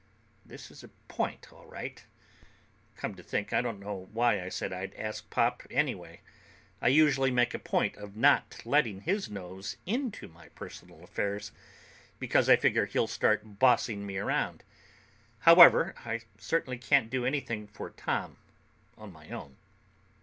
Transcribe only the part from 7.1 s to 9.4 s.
make a point of not letting his